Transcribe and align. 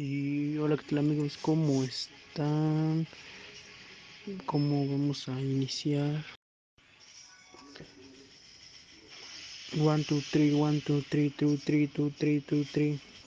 Y 0.00 0.56
hola, 0.58 0.76
¿qué 0.76 0.84
tal 0.90 0.98
amigos? 1.00 1.36
¿Cómo 1.42 1.82
están? 1.82 3.04
¿Cómo 4.46 4.86
vamos 4.86 5.28
a 5.28 5.32
iniciar? 5.40 6.24
1, 9.76 10.04
2, 10.08 10.24
3, 10.30 10.54
1, 10.54 10.82
2, 10.86 11.04
3, 11.08 11.32
2, 11.36 11.60
3, 11.64 11.90
2, 11.92 12.12
3, 12.16 12.46
2, 12.48 12.66
3. 12.70 13.00